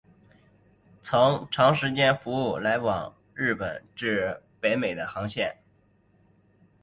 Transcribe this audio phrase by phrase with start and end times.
[1.03, 5.59] 曾长时间服务来往日本至北美的航线。